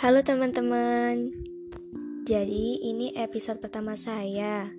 [0.00, 1.28] Halo teman-teman.
[2.24, 4.72] Jadi ini episode pertama saya.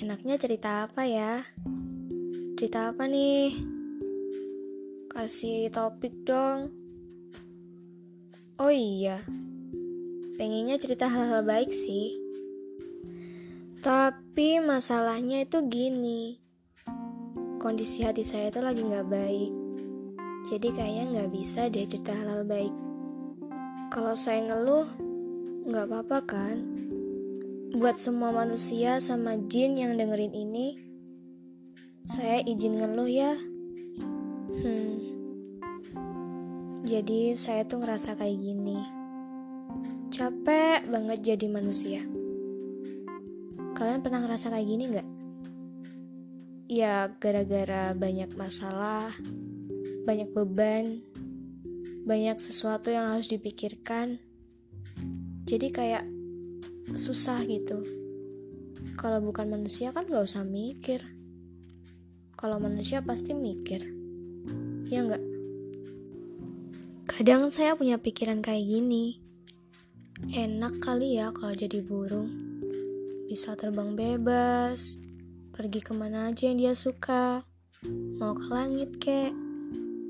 [0.00, 1.44] Enaknya cerita apa ya?
[2.56, 3.60] Cerita apa nih?
[5.12, 6.72] Kasih topik dong.
[8.56, 9.20] Oh iya.
[10.40, 12.16] Pengennya cerita hal-hal baik sih.
[13.84, 16.40] Tapi masalahnya itu gini.
[17.60, 19.52] Kondisi hati saya itu lagi nggak baik.
[20.48, 22.88] Jadi kayaknya nggak bisa deh cerita hal-hal baik.
[23.90, 24.86] Kalau saya ngeluh,
[25.66, 26.62] nggak apa-apa kan?
[27.74, 30.78] Buat semua manusia sama jin yang dengerin ini,
[32.06, 33.34] saya izin ngeluh ya.
[34.62, 34.94] Hmm.
[36.86, 38.78] Jadi saya tuh ngerasa kayak gini.
[40.14, 42.06] Capek banget jadi manusia.
[43.74, 45.08] Kalian pernah ngerasa kayak gini nggak?
[46.70, 49.10] Ya gara-gara banyak masalah,
[50.06, 51.02] banyak beban,
[52.10, 54.18] banyak sesuatu yang harus dipikirkan.
[55.46, 56.02] Jadi kayak
[56.98, 57.86] susah gitu.
[58.98, 61.06] Kalau bukan manusia kan gak usah mikir.
[62.34, 63.86] Kalau manusia pasti mikir.
[64.90, 65.22] Ya nggak?
[67.06, 69.22] Kadang saya punya pikiran kayak gini.
[70.34, 72.50] Enak kali ya kalau jadi burung
[73.30, 74.98] bisa terbang bebas,
[75.54, 77.46] pergi ke mana aja yang dia suka,
[78.18, 79.30] mau ke langit kek,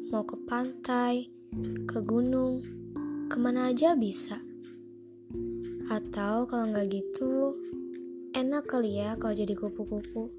[0.08, 1.28] mau ke pantai,
[1.90, 2.62] ke gunung,
[3.26, 4.38] ke mana aja bisa.
[5.90, 7.58] Atau kalau nggak gitu,
[8.30, 10.30] enak kali ya kalau jadi kupu-kupu.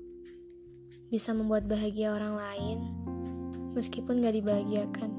[1.11, 2.79] Bisa membuat bahagia orang lain,
[3.75, 5.11] meskipun nggak dibahagiakan.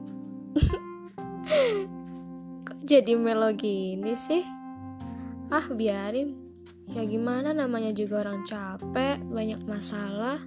[2.64, 4.40] Kok jadi melo gini sih?
[5.52, 6.40] Ah, biarin.
[6.88, 10.40] Ya gimana namanya juga orang capek, banyak masalah.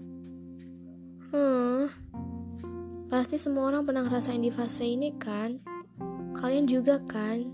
[1.29, 1.93] Hmm,
[3.05, 5.61] pasti semua orang pernah ngerasain di fase ini kan?
[6.35, 7.45] Kalian juga kan?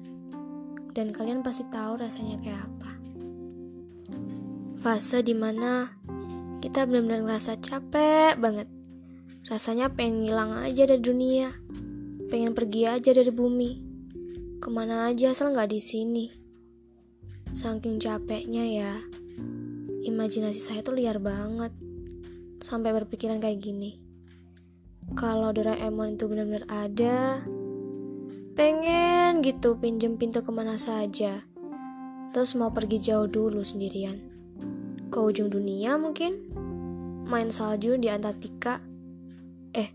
[0.92, 2.92] Dan kalian pasti tahu rasanya kayak apa.
[4.81, 5.93] Fase di mana
[6.61, 8.67] kita benar-benar ngerasa capek banget.
[9.49, 11.49] Rasanya pengen ngilang aja dari dunia.
[12.31, 13.71] Pengen pergi aja dari bumi.
[14.61, 16.26] Ke mana aja asal nggak di sini.
[17.52, 18.93] Saking capeknya ya,
[20.08, 21.76] imajinasi saya tuh liar banget.
[22.64, 24.11] Sampai berpikiran kayak gini.
[25.14, 27.44] Kalau Doraemon itu benar-benar ada,
[28.55, 31.44] pengen gitu pinjem pintu ke mana saja.
[32.32, 34.17] Terus mau pergi jauh dulu sendirian.
[35.11, 36.52] Ke ujung dunia mungkin.
[37.27, 38.80] Main salju di Antartika.
[39.76, 39.92] Eh,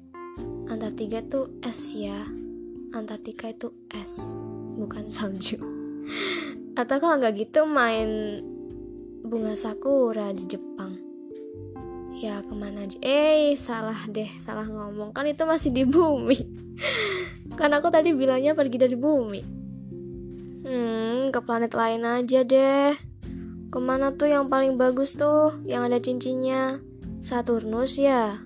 [0.69, 2.29] Antartika itu es ya.
[2.93, 4.37] Antartika itu es,
[4.77, 5.77] bukan salju
[6.77, 8.45] atau kalau nggak gitu main
[9.25, 10.96] bunga sakura di Jepang
[12.17, 12.97] ya ke mana aja.
[13.05, 15.13] Eh salah deh salah ngomong.
[15.13, 16.41] Kan itu masih di bumi.
[17.61, 19.41] Kan aku tadi bilangnya pergi dari bumi.
[20.67, 22.97] Hmm ke planet lain aja deh.
[23.69, 25.61] Ke mana tuh yang paling bagus tuh?
[25.69, 26.63] Yang ada cincinnya.
[27.21, 28.41] Saturnus ya?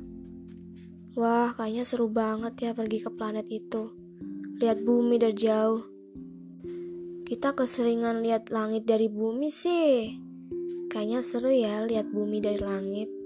[1.14, 3.94] Wah kayaknya seru banget ya pergi ke planet itu.
[4.58, 5.84] Lihat bumi dari jauh.
[7.28, 10.18] Kita keseringan lihat langit dari bumi sih.
[10.90, 13.19] Kayaknya seru ya lihat bumi dari langit.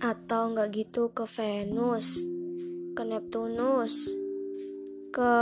[0.00, 2.20] Atau nggak gitu ke Venus,
[2.92, 4.12] ke Neptunus,
[5.12, 5.32] ke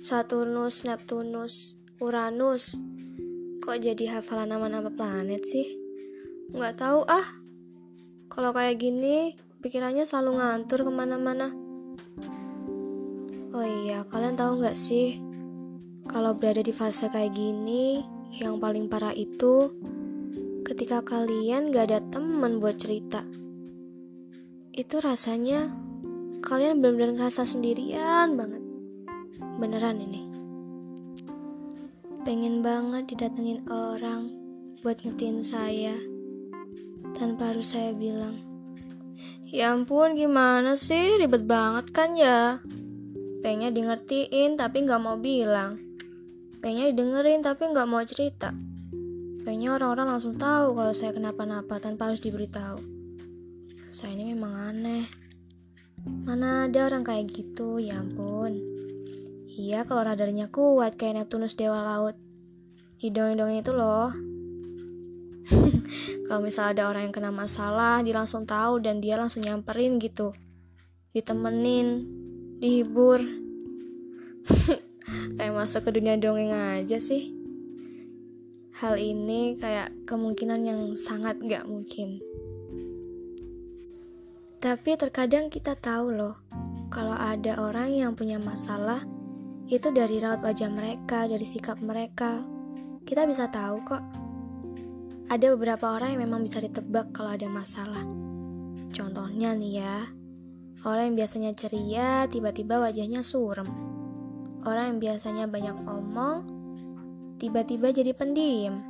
[0.00, 2.78] Saturnus, Neptunus, Uranus.
[3.60, 5.66] Kok jadi hafalan nama-nama planet sih?
[6.54, 7.26] Nggak tahu ah.
[8.30, 9.34] Kalau kayak gini,
[9.64, 11.50] pikirannya selalu ngantur ke mana-mana.
[13.56, 15.18] Oh iya, kalian tahu nggak sih?
[16.06, 18.04] Kalau berada di fase kayak gini,
[18.36, 19.74] yang paling parah itu
[20.66, 23.22] ketika kalian gak ada temen buat cerita.
[24.74, 25.70] Itu rasanya
[26.42, 28.58] kalian benar-benar ngerasa sendirian banget.
[29.62, 30.26] Beneran ini.
[32.26, 34.26] Pengen banget didatengin orang
[34.82, 35.94] buat ngetin saya
[37.14, 38.42] tanpa harus saya bilang.
[39.46, 41.14] Ya ampun, gimana sih?
[41.22, 42.58] Ribet banget kan ya?
[43.46, 44.26] Pengennya di
[44.58, 45.78] tapi nggak mau bilang.
[46.58, 48.50] Pengennya didengerin tapi nggak mau cerita.
[49.46, 52.82] Pengennya orang-orang langsung tahu kalau saya kenapa-napa tanpa harus diberitahu.
[53.94, 55.06] Saya ini memang aneh.
[56.02, 58.58] Mana ada orang kayak gitu, ya ampun.
[59.46, 62.18] Iya kalau radarnya kuat kayak Neptunus Dewa Laut.
[62.98, 64.10] Di dongeng-dongeng itu loh.
[66.26, 70.34] kalau misalnya ada orang yang kena masalah, dia langsung tahu dan dia langsung nyamperin gitu.
[71.14, 72.02] Ditemenin,
[72.58, 73.22] dihibur
[75.38, 77.35] kayak masuk ke dunia dongeng aja sih
[78.76, 82.20] hal ini kayak kemungkinan yang sangat gak mungkin
[84.60, 86.36] tapi terkadang kita tahu loh
[86.92, 89.02] kalau ada orang yang punya masalah
[89.66, 92.46] Itu dari raut wajah mereka, dari sikap mereka.
[93.02, 94.02] Kita bisa tahu kok.
[95.26, 98.06] Ada beberapa orang yang memang bisa ditebak kalau ada masalah.
[98.94, 100.06] Contohnya nih ya,
[100.86, 103.66] orang yang biasanya ceria, tiba-tiba wajahnya suram.
[104.62, 106.46] Orang yang biasanya banyak omong,
[107.36, 108.80] tiba-tiba jadi pendiam.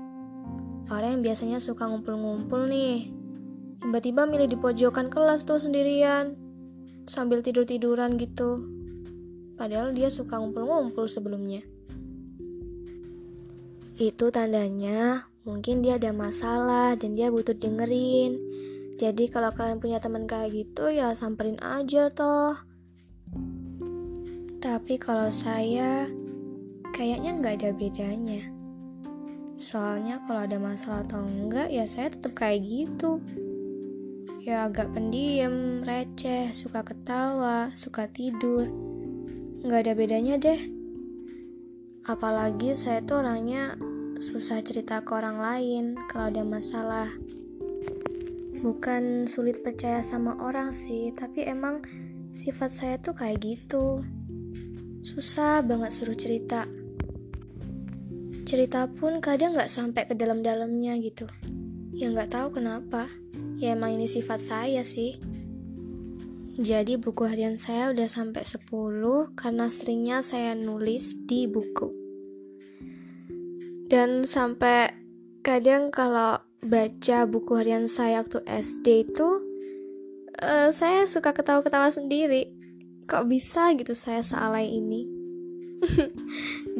[0.87, 3.11] Orang yang biasanya suka ngumpul-ngumpul nih,
[3.83, 6.39] tiba-tiba milih di pojokan kelas tuh sendirian,
[7.11, 8.63] sambil tidur-tiduran gitu.
[9.59, 11.67] Padahal dia suka ngumpul-ngumpul sebelumnya.
[13.97, 18.37] Itu tandanya mungkin dia ada masalah dan dia butuh dengerin.
[19.01, 22.61] Jadi kalau kalian punya teman kayak gitu ya samperin aja toh.
[24.61, 26.11] Tapi kalau saya
[26.97, 28.41] kayaknya nggak ada bedanya.
[29.61, 33.21] Soalnya kalau ada masalah atau enggak ya saya tetap kayak gitu.
[34.41, 38.65] Ya agak pendiam, receh, suka ketawa, suka tidur.
[39.61, 40.61] Nggak ada bedanya deh.
[42.09, 43.77] Apalagi saya tuh orangnya
[44.17, 47.13] susah cerita ke orang lain kalau ada masalah.
[48.57, 51.85] Bukan sulit percaya sama orang sih, tapi emang
[52.33, 54.01] sifat saya tuh kayak gitu.
[55.05, 56.65] Susah banget suruh cerita
[58.47, 61.27] cerita pun kadang nggak sampai ke dalam-dalamnya gitu.
[61.91, 63.11] Ya nggak tahu kenapa.
[63.59, 65.19] Ya emang ini sifat saya sih.
[66.57, 71.91] Jadi buku harian saya udah sampai 10 karena seringnya saya nulis di buku.
[73.91, 74.95] Dan sampai
[75.45, 79.29] kadang kalau baca buku harian saya waktu SD itu
[80.41, 82.55] uh, saya suka ketawa-ketawa sendiri.
[83.05, 85.16] Kok bisa gitu saya sealai ini?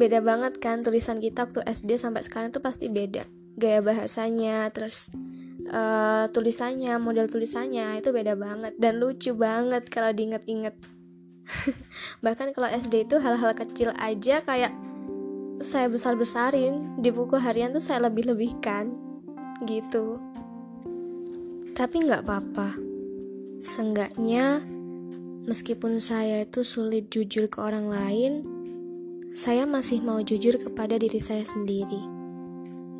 [0.01, 3.25] Beda banget kan tulisan kita waktu SD sampai sekarang tuh pasti beda.
[3.57, 5.09] Gaya bahasanya terus
[5.69, 8.73] uh, tulisannya model tulisannya itu beda banget.
[8.77, 10.75] Dan lucu banget kalau diinget-inget.
[12.25, 14.73] Bahkan kalau SD itu hal-hal kecil aja kayak
[15.57, 18.93] saya besar-besarin di buku harian tuh saya lebih-lebihkan.
[19.65, 20.21] Gitu.
[21.73, 22.77] Tapi nggak apa-apa.
[23.57, 24.61] Seenggaknya,
[25.49, 28.56] meskipun saya itu sulit jujur ke orang lain,
[29.37, 32.01] saya masih mau jujur kepada diri saya sendiri.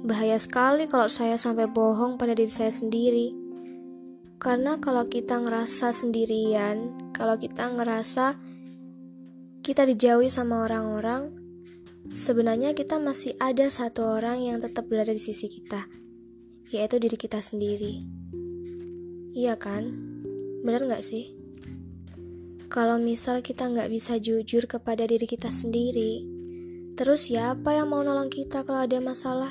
[0.06, 3.34] Bahaya sekali kalau saya sampai bohong pada diri saya sendiri.
[4.38, 8.38] Karena kalau kita ngerasa sendirian, kalau kita ngerasa
[9.66, 11.34] kita dijauhi sama orang-orang,
[12.14, 15.90] sebenarnya kita masih ada satu orang yang tetap berada di sisi kita,
[16.70, 18.06] yaitu diri kita sendiri.
[19.34, 19.90] Iya kan?
[20.62, 21.37] Bener gak sih?
[22.78, 26.22] Kalau misal kita nggak bisa jujur kepada diri kita sendiri,
[26.94, 29.50] terus siapa yang mau nolong kita kalau ada masalah?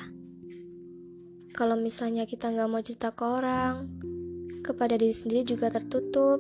[1.51, 3.91] Kalau misalnya kita nggak mau cerita ke orang,
[4.63, 6.39] kepada diri sendiri juga tertutup,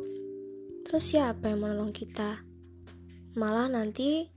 [0.87, 2.47] terus siapa yang mau nolong kita?
[3.35, 4.31] Malah nanti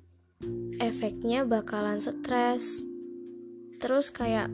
[0.82, 2.82] efeknya bakalan stres,
[3.78, 4.50] terus kayak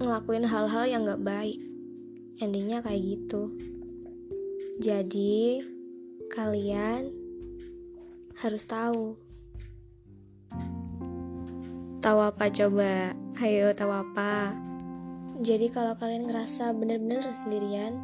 [0.00, 1.60] ngelakuin hal-hal yang nggak baik.
[2.40, 3.52] Endingnya kayak gitu.
[4.80, 5.60] Jadi,
[6.32, 7.25] kalian
[8.36, 9.16] harus tahu.
[12.04, 13.16] Tahu apa coba?
[13.40, 14.52] Ayo tahu apa?
[15.40, 17.96] Jadi kalau kalian ngerasa bener-bener sendirian,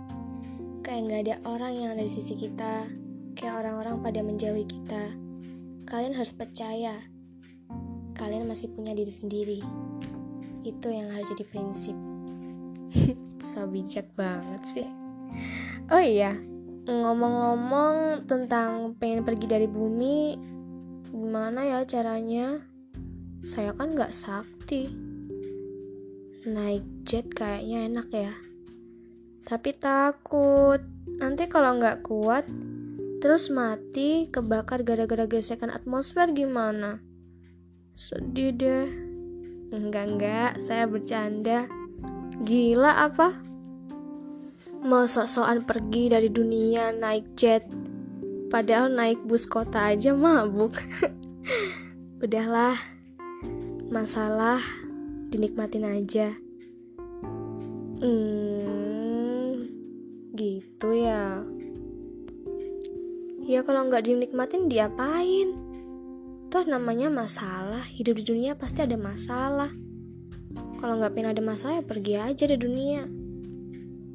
[0.81, 2.89] kayak nggak ada orang yang ada di sisi kita,
[3.37, 5.13] kayak orang-orang pada menjauhi kita,
[5.89, 6.97] kalian harus percaya,
[8.17, 9.61] kalian masih punya diri sendiri.
[10.65, 11.97] Itu yang harus jadi prinsip.
[13.53, 14.89] so bijak banget sih.
[15.89, 16.37] Oh iya,
[16.83, 20.35] ngomong-ngomong tentang pengen pergi dari bumi
[21.13, 22.59] gimana ya caranya?
[23.47, 24.91] Saya kan nggak sakti.
[26.43, 28.35] Naik jet kayaknya enak ya.
[29.47, 30.83] Tapi takut.
[31.23, 32.51] Nanti kalau nggak kuat
[33.23, 36.99] terus mati kebakar gara-gara gesekan atmosfer gimana?
[37.95, 38.87] Sedih deh.
[39.71, 41.71] Enggak enggak saya bercanda.
[42.43, 43.52] Gila apa
[44.83, 47.71] mau sok-sokan pergi dari dunia naik jet.
[48.51, 50.75] Padahal naik bus kota aja mabuk.
[52.25, 52.75] Udahlah
[53.89, 54.59] masalah
[55.31, 56.35] dinikmatin aja.
[58.03, 59.71] Hmm
[60.35, 61.47] gitu ya.
[63.47, 65.55] Ya kalau nggak dinikmatin diapain?
[66.51, 67.87] Toh namanya masalah.
[67.87, 69.71] Hidup di dunia pasti ada masalah.
[70.83, 73.07] Kalau nggak pengen ada masalah ya pergi aja dari dunia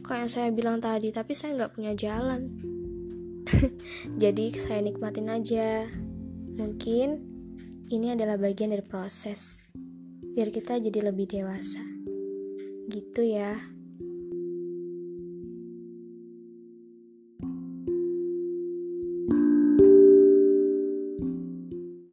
[0.08, 2.48] kayak yang saya bilang tadi tapi saya nggak punya jalan.
[4.24, 5.86] Jadi saya nikmatin aja.
[6.58, 7.08] Mungkin
[7.92, 9.62] ini adalah bagian dari proses
[10.34, 11.82] biar kita jadi lebih dewasa.
[12.90, 13.77] Gitu ya